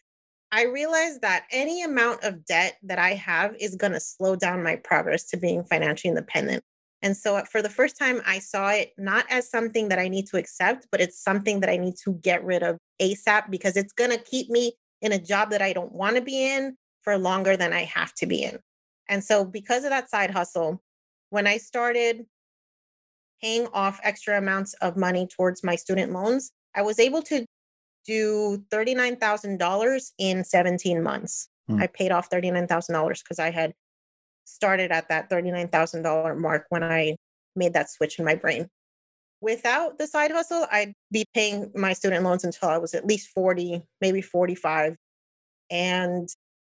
[0.52, 4.64] I realized that any amount of debt that I have is going to slow down
[4.64, 6.64] my progress to being financially independent.
[7.02, 10.08] And so, uh, for the first time, I saw it not as something that I
[10.08, 13.78] need to accept, but it's something that I need to get rid of ASAP because
[13.78, 16.76] it's going to keep me in a job that I don't want to be in
[17.04, 18.58] for longer than I have to be in.
[19.08, 20.82] And so, because of that side hustle,
[21.30, 22.26] when I started
[23.42, 27.46] paying off extra amounts of money towards my student loans, I was able to
[28.08, 31.50] do $39,000 in 17 months.
[31.68, 31.82] Hmm.
[31.82, 33.74] I paid off $39,000 because I had
[34.46, 37.18] started at that $39,000 mark when I
[37.56, 38.68] made that switch in my brain.
[39.42, 43.30] Without the side hustle, I'd be paying my student loans until I was at least
[43.36, 44.96] 40, maybe 45.
[45.70, 46.28] And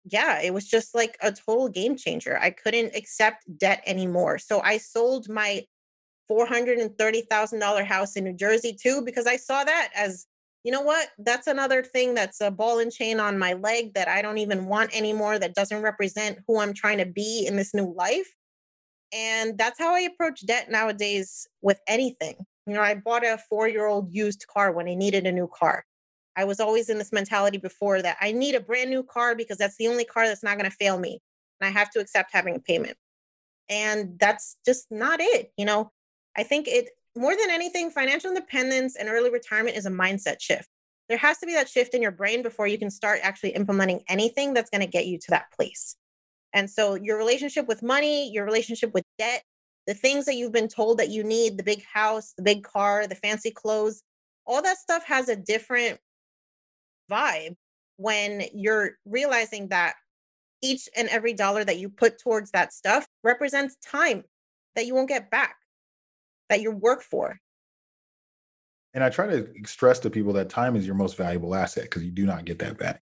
[0.04, 2.38] yeah, it was just like a total game changer.
[2.38, 4.38] I couldn't accept debt anymore.
[4.38, 5.62] So I sold my
[6.30, 10.26] $430,000 house in New Jersey too, because I saw that as,
[10.64, 11.08] you know what?
[11.18, 14.66] That's another thing that's a ball and chain on my leg that I don't even
[14.66, 18.28] want anymore, that doesn't represent who I'm trying to be in this new life.
[19.12, 22.36] And that's how I approach debt nowadays with anything.
[22.66, 25.48] You know, I bought a four year old used car when I needed a new
[25.48, 25.84] car.
[26.36, 29.58] I was always in this mentality before that I need a brand new car because
[29.58, 31.20] that's the only car that's not going to fail me.
[31.60, 32.96] And I have to accept having a payment.
[33.68, 35.52] And that's just not it.
[35.56, 35.90] You know,
[36.36, 40.68] I think it more than anything, financial independence and early retirement is a mindset shift.
[41.08, 44.02] There has to be that shift in your brain before you can start actually implementing
[44.08, 45.96] anything that's going to get you to that place.
[46.52, 49.42] And so, your relationship with money, your relationship with debt,
[49.86, 53.06] the things that you've been told that you need the big house, the big car,
[53.06, 54.02] the fancy clothes
[54.50, 56.00] all that stuff has a different
[57.08, 57.54] vibe
[57.98, 59.94] when you're realizing that
[60.60, 64.24] each and every dollar that you put towards that stuff represents time
[64.74, 65.54] that you won't get back,
[66.50, 67.38] that you work for.
[68.92, 72.04] And I try to stress to people that time is your most valuable asset because
[72.04, 73.00] you do not get that back.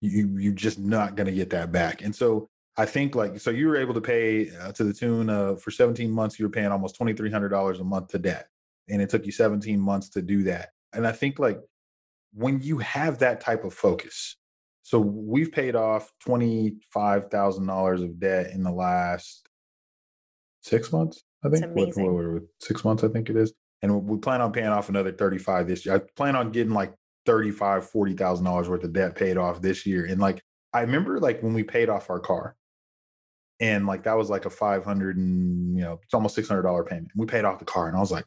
[0.00, 2.02] You you're just not going to get that back.
[2.02, 5.28] And so I think like so you were able to pay uh, to the tune
[5.28, 8.48] of for 17 months you were paying almost $2300 a month to debt
[8.88, 10.70] and it took you 17 months to do that.
[10.92, 11.58] And I think like
[12.32, 14.36] when you have that type of focus.
[14.82, 19.46] So we've paid off $25,000 of debt in the last
[20.62, 21.66] 6 months, I think.
[21.74, 24.88] What, what, what, 6 months I think it is and we plan on paying off
[24.88, 25.96] another 35 this year.
[25.96, 26.94] I plan on getting like
[27.26, 30.04] 35, 40,000 dollars worth of debt paid off this year.
[30.04, 32.56] And like I remember like when we paid off our car
[33.58, 37.10] and like that was like a 500 and you know, it's almost $600 payment.
[37.16, 38.24] We paid off the car and I was like,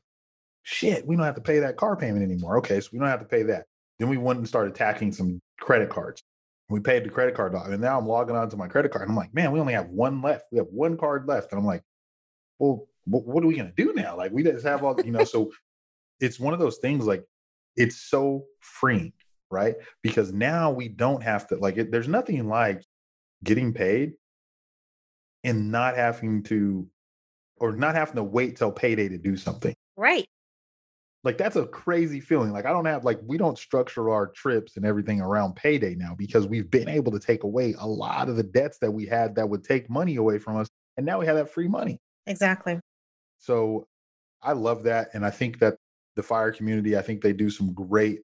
[0.63, 2.57] shit, we don't have to pay that car payment anymore.
[2.57, 3.65] Okay, so we don't have to pay that.
[3.99, 6.23] Then we went and started attacking some credit cards.
[6.69, 7.67] We paid the credit card off.
[7.67, 9.03] And now I'm logging on to my credit card.
[9.03, 10.45] And I'm like, man, we only have one left.
[10.51, 11.51] We have one card left.
[11.51, 11.83] And I'm like,
[12.57, 14.15] well, what, what are we going to do now?
[14.17, 15.51] Like we just have all, you know, so
[16.19, 17.23] it's one of those things like
[17.75, 19.13] it's so freeing,
[19.51, 19.75] right?
[20.01, 22.83] Because now we don't have to like it, there's nothing like
[23.43, 24.13] getting paid
[25.43, 26.87] and not having to
[27.57, 29.75] or not having to wait till payday to do something.
[29.95, 30.25] Right.
[31.23, 32.51] Like that's a crazy feeling.
[32.51, 36.15] Like I don't have like we don't structure our trips and everything around payday now
[36.17, 39.35] because we've been able to take away a lot of the debts that we had
[39.35, 41.99] that would take money away from us and now we have that free money.
[42.27, 42.79] Exactly.
[43.43, 43.87] So
[44.41, 45.09] I love that.
[45.13, 45.75] And I think that
[46.15, 48.21] the fire community, I think they do some great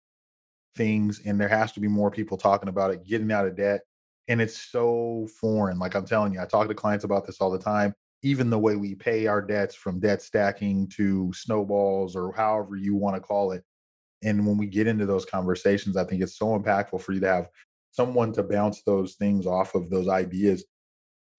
[0.78, 1.22] things.
[1.26, 3.82] And there has to be more people talking about it, getting out of debt.
[4.30, 5.78] And it's so foreign.
[5.78, 7.94] Like I'm telling you, I talk to clients about this all the time.
[8.22, 12.96] Even the way we pay our debts from debt stacking to snowballs or however you
[12.96, 13.64] want to call it.
[14.24, 17.28] And when we get into those conversations, I think it's so impactful for you to
[17.28, 17.50] have
[17.92, 20.64] someone to bounce those things off of those ideas.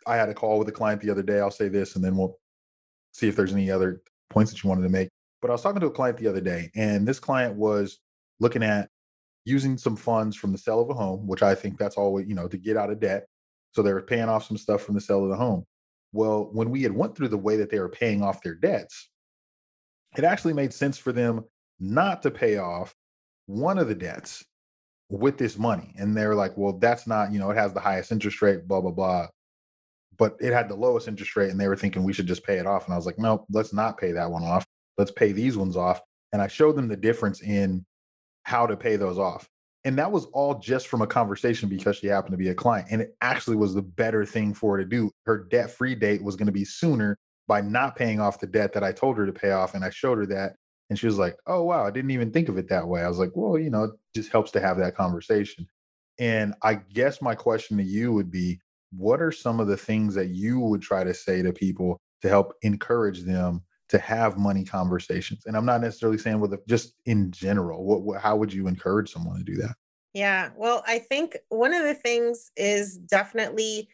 [0.07, 1.41] I had a call with a client the other day.
[1.41, 2.40] I'll say this and then we'll
[3.13, 5.09] see if there's any other points that you wanted to make.
[5.43, 7.99] But I was talking to a client the other day, and this client was
[8.41, 8.89] looking at
[9.45, 12.35] using some funds from the sale of a home, which I think that's always, you
[12.35, 13.27] know, to get out of debt.
[13.73, 15.65] So they were paying off some stuff from the sale of the home.
[16.13, 19.09] Well, when we had went through the way that they were paying off their debts,
[20.17, 21.45] it actually made sense for them
[21.79, 22.95] not to pay off
[23.47, 24.45] one of the debts
[25.09, 25.95] with this money.
[25.99, 28.81] And they're like, well, that's not, you know, it has the highest interest rate, blah,
[28.81, 29.29] blah, blah
[30.21, 32.59] but it had the lowest interest rate and they were thinking we should just pay
[32.59, 32.85] it off.
[32.85, 34.67] And I was like, no, let's not pay that one off.
[34.99, 35.99] Let's pay these ones off.
[36.35, 37.87] And I showed them the difference in
[38.43, 39.49] how to pay those off.
[39.87, 42.89] And that was all just from a conversation because she happened to be a client.
[42.91, 45.11] And it actually was the better thing for her to do.
[45.25, 47.17] Her debt free date was going to be sooner
[47.49, 49.75] by not paying off the debt that I told her to pay off.
[49.75, 50.53] And I showed her that.
[50.91, 53.01] And she was like, oh, wow, I didn't even think of it that way.
[53.01, 55.67] I was like, well, you know, it just helps to have that conversation.
[56.19, 58.61] And I guess my question to you would be
[58.97, 62.29] what are some of the things that you would try to say to people to
[62.29, 65.45] help encourage them to have money conversations?
[65.47, 69.13] And i'm not necessarily saying with just in general what, what how would you encourage
[69.13, 69.75] someone to do that?
[70.15, 73.89] Yeah well i think one of the things is definitely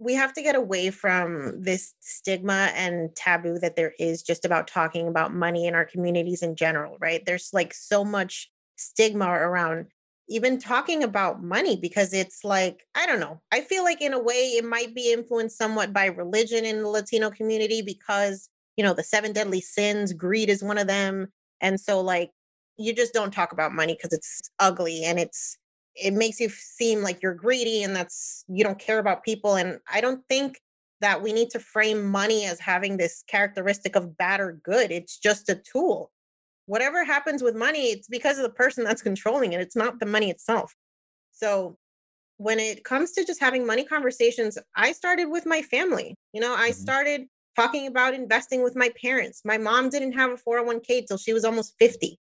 [0.00, 4.66] we have to get away from this stigma and taboo that there is just about
[4.66, 7.24] talking about money in our communities in general right?
[7.24, 9.86] There's like so much stigma around
[10.30, 14.18] even talking about money because it's like i don't know i feel like in a
[14.18, 18.94] way it might be influenced somewhat by religion in the latino community because you know
[18.94, 21.26] the seven deadly sins greed is one of them
[21.60, 22.30] and so like
[22.78, 25.58] you just don't talk about money because it's ugly and it's
[25.96, 29.78] it makes you seem like you're greedy and that's you don't care about people and
[29.92, 30.60] i don't think
[31.00, 35.18] that we need to frame money as having this characteristic of bad or good it's
[35.18, 36.10] just a tool
[36.70, 39.60] whatever happens with money, it's because of the person that's controlling it.
[39.60, 40.72] It's not the money itself.
[41.32, 41.76] So
[42.36, 46.14] when it comes to just having money conversations, I started with my family.
[46.32, 46.80] You know, I mm-hmm.
[46.80, 49.42] started talking about investing with my parents.
[49.44, 52.16] My mom didn't have a 401k till she was almost 50.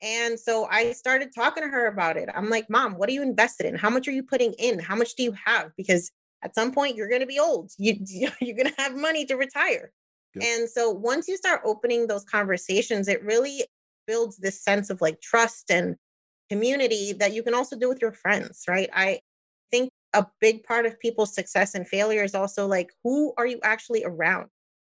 [0.00, 2.28] And so I started talking to her about it.
[2.32, 3.74] I'm like, Mom, what are you invested in?
[3.74, 4.78] How much are you putting in?
[4.78, 5.72] How much do you have?
[5.76, 6.12] Because
[6.44, 7.72] at some point you're going to be old.
[7.78, 7.96] You,
[8.40, 9.90] you're going to have money to retire.
[10.36, 10.44] Yep.
[10.44, 13.64] And so once you start opening those conversations, it really
[14.08, 15.94] builds this sense of like trust and
[16.50, 18.88] community that you can also do with your friends, right?
[18.92, 19.20] I
[19.70, 23.60] think a big part of people's success and failure is also like, who are you
[23.62, 24.48] actually around?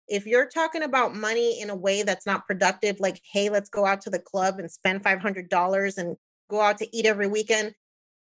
[0.07, 3.85] If you're talking about money in a way that's not productive, like, hey, let's go
[3.85, 6.15] out to the club and spend $500 and
[6.49, 7.73] go out to eat every weekend,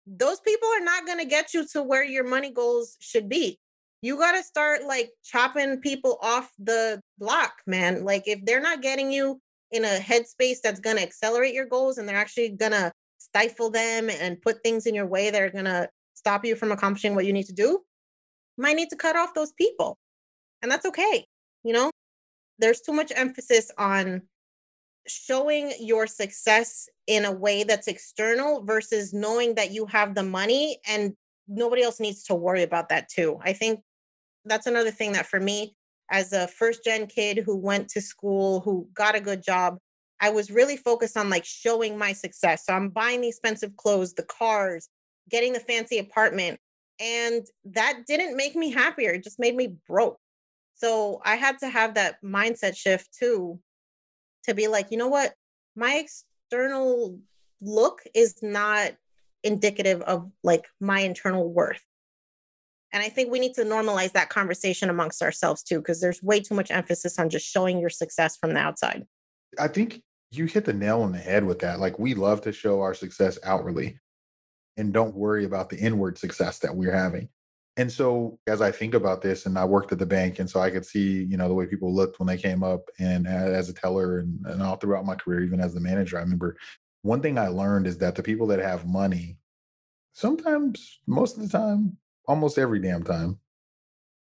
[0.06, 3.58] those people are not going to get you to where your money goals should be.
[4.02, 8.04] You got to start like chopping people off the block, man.
[8.04, 9.40] Like, if they're not getting you
[9.76, 13.70] in a headspace that's going to accelerate your goals and they're actually going to stifle
[13.70, 17.14] them and put things in your way that are going to stop you from accomplishing
[17.14, 17.80] what you need to do,
[18.56, 19.98] might need to cut off those people.
[20.62, 21.26] And that's okay.
[21.62, 21.90] You know,
[22.58, 24.22] there's too much emphasis on
[25.06, 30.78] showing your success in a way that's external versus knowing that you have the money
[30.88, 31.14] and
[31.48, 33.38] nobody else needs to worry about that too.
[33.42, 33.80] I think
[34.44, 35.76] that's another thing that for me
[36.10, 39.78] as a first gen kid who went to school, who got a good job,
[40.20, 42.64] I was really focused on like showing my success.
[42.66, 44.88] So I'm buying the expensive clothes, the cars,
[45.28, 46.58] getting the fancy apartment.
[47.00, 49.12] And that didn't make me happier.
[49.12, 50.18] It just made me broke.
[50.74, 53.60] So I had to have that mindset shift too
[54.44, 55.34] to be like, you know what?
[55.74, 56.04] My
[56.50, 57.18] external
[57.60, 58.92] look is not
[59.42, 61.82] indicative of like my internal worth.
[62.92, 66.40] And I think we need to normalize that conversation amongst ourselves too, because there's way
[66.40, 69.06] too much emphasis on just showing your success from the outside.
[69.58, 71.80] I think you hit the nail on the head with that.
[71.80, 73.98] Like we love to show our success outwardly
[74.76, 77.28] and don't worry about the inward success that we're having.
[77.78, 80.60] And so as I think about this, and I worked at the bank, and so
[80.60, 83.68] I could see, you know, the way people looked when they came up and as
[83.68, 86.56] a teller and, and all throughout my career, even as the manager, I remember
[87.02, 89.36] one thing I learned is that the people that have money,
[90.14, 93.38] sometimes, most of the time, almost every damn time,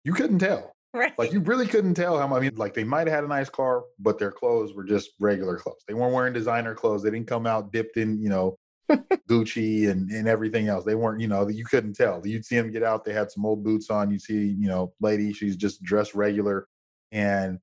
[0.03, 0.73] you couldn't tell.
[0.91, 1.13] Right.
[1.19, 3.47] Like you really couldn't tell how I mean, like they might have had a nice
[3.47, 5.83] car, but their clothes were just regular clothes.
[5.87, 7.03] They weren't wearing designer clothes.
[7.03, 8.57] They didn't come out dipped in, you know,
[9.29, 10.85] Gucci and, and everything else.
[10.85, 12.25] They weren't, you know, you couldn't tell.
[12.25, 13.05] You'd see them get out.
[13.05, 14.09] They had some old boots on.
[14.09, 16.67] You see, you know, lady, she's just dressed regular
[17.11, 17.59] and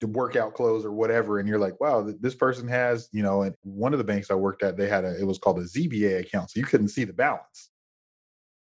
[0.00, 1.38] the workout clothes or whatever.
[1.38, 4.34] And you're like, wow, this person has, you know, and one of the banks I
[4.34, 6.50] worked at, they had a, it was called a ZBA account.
[6.50, 7.70] So you couldn't see the balance.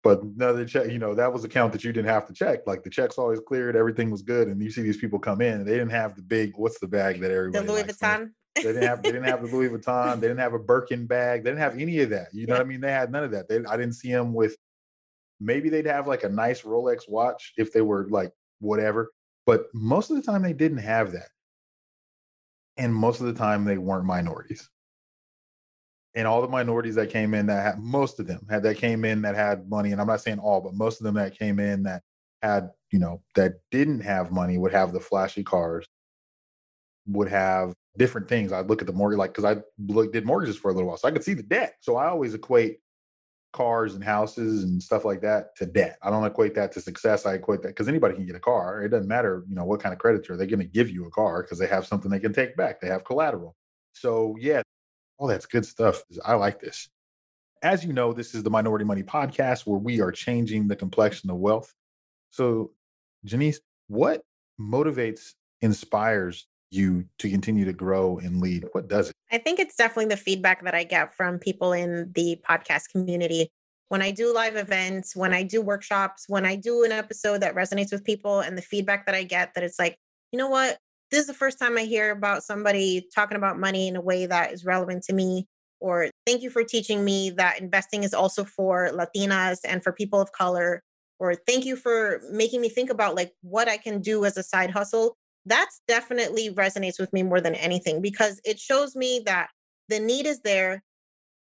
[0.01, 2.65] But another check, you know, that was a count that you didn't have to check.
[2.65, 4.47] Like the checks always cleared, everything was good.
[4.47, 6.87] And you see these people come in, and they didn't have the big, what's the
[6.87, 8.31] bag that everybody the Louis Vuitton.
[8.55, 10.21] they didn't have they didn't have the Louis Vuitton.
[10.21, 11.43] They didn't have a Birkin bag.
[11.43, 12.27] They didn't have any of that.
[12.33, 12.59] You know Yeah.
[12.59, 12.79] what I mean?
[12.81, 13.49] They had none of that.
[13.49, 14.55] They, I didn't see them with.
[15.41, 19.11] Maybe they'd have like a nice Rolex watch if they were like whatever.
[19.45, 21.29] But most of the time they didn't have that.
[22.77, 24.69] And most of the time they weren't minorities.
[26.15, 29.05] And all the minorities that came in that had most of them had that came
[29.05, 31.59] in that had money, and I'm not saying all, but most of them that came
[31.59, 32.01] in that
[32.41, 35.85] had, you know, that didn't have money would have the flashy cars,
[37.07, 38.51] would have different things.
[38.51, 40.97] I'd look at the mortgage, like because I look, did mortgages for a little while,
[40.97, 41.75] so I could see the debt.
[41.81, 42.79] So I always equate
[43.51, 45.97] cars and houses and stuff like that to debt.
[46.03, 47.25] I don't equate that to success.
[47.25, 48.83] I equate that because anybody can get a car.
[48.83, 51.11] It doesn't matter, you know, what kind of creditor they're going to give you a
[51.11, 52.79] car because they have something they can take back.
[52.79, 53.55] They have collateral.
[53.93, 54.61] So yeah,
[55.19, 56.01] all that's good stuff.
[56.25, 56.89] I like this.
[57.61, 61.29] As you know, this is the Minority Money Podcast where we are changing the complexion
[61.29, 61.73] of wealth.
[62.31, 62.71] So,
[63.27, 63.57] Jannese,
[63.87, 64.23] what
[64.59, 68.65] motivates, inspires you to continue to grow and lead?
[68.71, 69.15] What does it?
[69.31, 73.49] I think it's definitely the feedback that I get from people in the podcast community.
[73.89, 77.55] When I do live events, when I do workshops, when I do an episode that
[77.55, 79.97] resonates with people, and the feedback that I get that it's like,
[80.31, 80.77] you know what?
[81.11, 84.25] This is the first time I hear about somebody talking about money in a way
[84.25, 85.47] that is relevant to me.
[85.79, 90.19] Or thank you for teaching me that investing is also for Latinas and for people
[90.19, 90.81] of color.
[91.19, 94.43] Or thank you for making me think about like what I can do as a
[94.43, 99.49] side hustle that's definitely resonates with me more than anything because it shows me that
[99.87, 100.83] the need is there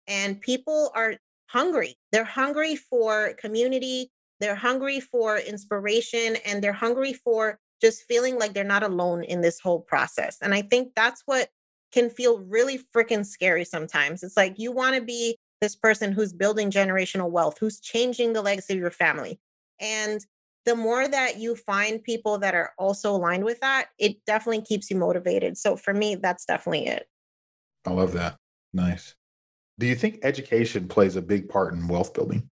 [0.07, 1.15] and people are
[1.47, 1.95] hungry.
[2.11, 4.09] They're hungry for community,
[4.39, 9.41] they're hungry for inspiration, and they're hungry for just feeling like they're not alone in
[9.41, 10.37] this whole process.
[10.41, 11.49] And I think that's what
[11.91, 14.23] can feel really freaking scary sometimes.
[14.23, 18.41] It's like you want to be this person who's building generational wealth, who's changing the
[18.41, 19.39] legacy of your family.
[19.79, 20.25] And
[20.65, 24.89] the more that you find people that are also aligned with that, it definitely keeps
[24.89, 25.57] you motivated.
[25.57, 27.07] So for me, that's definitely it.
[27.85, 28.37] I love that.
[28.73, 29.15] Nice.
[29.79, 32.47] Do you think education plays a big part in wealth building?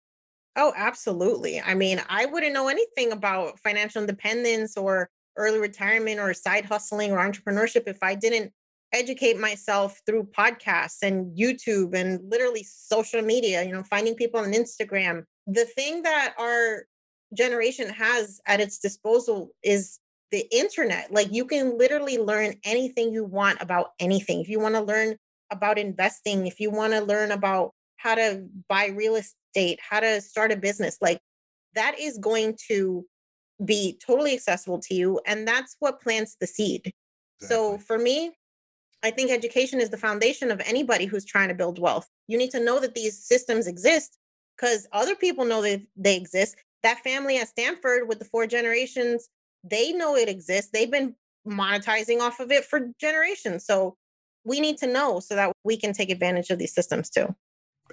[0.55, 1.61] Oh, absolutely.
[1.61, 5.09] I mean, I wouldn't know anything about financial independence or
[5.39, 8.51] early retirement or side hustling or entrepreneurship if I didn't
[8.91, 14.51] educate myself through podcasts and YouTube and literally social media, you know, finding people on
[14.51, 15.23] Instagram.
[15.47, 16.83] The thing that our
[17.33, 19.99] generation has at its disposal is
[20.31, 21.11] the internet.
[21.11, 24.41] Like you can literally learn anything you want about anything.
[24.41, 25.15] If you want to learn
[25.51, 30.21] about investing, if you want to learn about how to buy real estate, how to
[30.21, 31.19] start a business, like
[31.75, 33.05] that is going to
[33.65, 35.19] be totally accessible to you.
[35.25, 36.91] And that's what plants the seed.
[37.41, 38.31] So for me,
[39.01, 42.07] I think education is the foundation of anybody who's trying to build wealth.
[42.27, 44.17] You need to know that these systems exist
[44.57, 46.57] because other people know that they exist.
[46.83, 49.29] That family at Stanford with the four generations,
[49.63, 50.71] they know it exists.
[50.73, 51.15] They've been
[51.47, 53.65] monetizing off of it for generations.
[53.65, 53.95] So
[54.43, 57.33] we need to know so that we can take advantage of these systems too.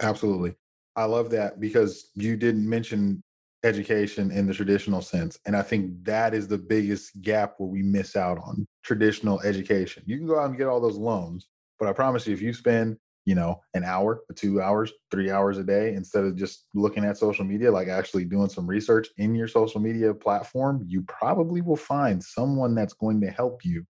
[0.01, 0.55] Absolutely.
[0.97, 3.23] I love that because you didn't mention
[3.67, 5.39] education in the traditional sense.
[5.45, 10.03] And I think that is the biggest gap where we miss out on traditional education.
[10.07, 11.49] You can go out and get all those loans,
[11.79, 12.97] but I promise you, if you spend,
[13.27, 17.19] you know, an hour, two hours, three hours a day, instead of just looking at
[17.19, 21.77] social media, like actually doing some research in your social media platform, you probably will
[21.77, 23.85] find someone that's going to help you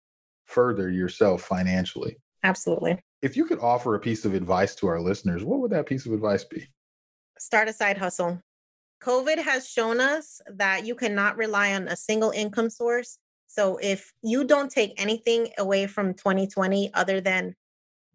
[0.47, 2.16] further yourself financially.
[2.45, 2.99] Absolutely.
[3.22, 6.07] If you could offer a piece of advice to our listeners, what would that piece
[6.07, 6.68] of advice be?
[7.39, 8.41] Start a side hustle.
[9.05, 13.18] COVID has shown us that you cannot rely on a single income source.
[13.46, 17.55] So if you don't take anything away from 2020 other than,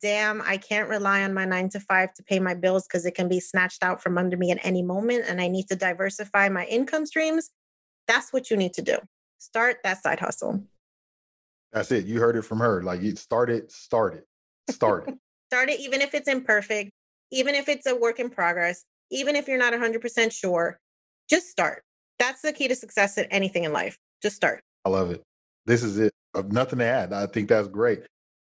[0.01, 3.13] damn, I can't rely on my nine to five to pay my bills because it
[3.13, 6.49] can be snatched out from under me at any moment and I need to diversify
[6.49, 7.51] my income streams,
[8.07, 8.97] that's what you need to do.
[9.37, 10.63] Start that side hustle.
[11.71, 12.05] That's it.
[12.05, 12.81] You heard it from her.
[12.81, 14.25] Like you start it, start it,
[14.71, 15.13] start it.
[15.51, 16.89] start it, even if it's imperfect,
[17.31, 20.79] even if it's a work in progress even if you're not 100% sure,
[21.29, 21.83] just start.
[22.17, 23.97] That's the key to success at anything in life.
[24.21, 24.61] Just start.
[24.85, 25.23] I love it.
[25.65, 26.11] This is it.
[26.35, 27.13] Uh, nothing to add.
[27.13, 28.01] I think that's great.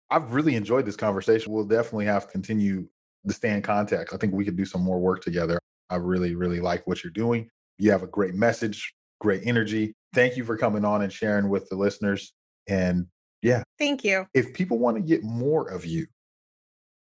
[0.10, 1.52] I've really enjoyed this conversation.
[1.52, 2.88] We'll definitely have to continue
[3.28, 4.14] to stay in contact.
[4.14, 5.60] I think we could do some more work together.
[5.90, 7.50] I really, really like what you're doing.
[7.78, 9.94] You have a great message, great energy.
[10.14, 12.34] Thank you for coming on and sharing with the listeners.
[12.68, 13.08] And
[13.42, 13.64] yeah.
[13.78, 14.26] Thank you.
[14.34, 16.08] If people want to get more of you,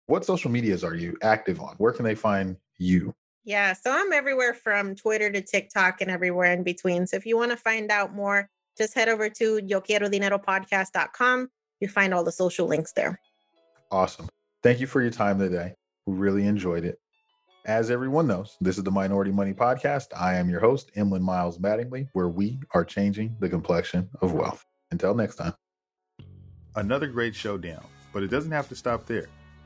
[0.06, 1.74] what social medias are you active on?
[1.76, 3.14] Where can they find you?
[3.44, 7.06] Yeah, so I'm everywhere from Twitter to TikTok and everywhere in between.
[7.06, 10.38] So if you want to find out more, just head over to yo quiero dinero
[10.38, 11.48] podcast.com.
[11.80, 13.18] You find all the social links there.
[13.90, 14.28] Awesome.
[14.62, 15.74] Thank you for your time today.
[16.06, 16.98] We really enjoyed it.
[17.66, 20.08] As everyone knows, this is the Minority Money Podcast.
[20.16, 24.64] I am your host, Emlyn Miles Mattingly, where we are changing the complexion of wealth.
[24.90, 25.54] Until next time.
[26.74, 29.26] Another great showdown, but it doesn't have to stop there.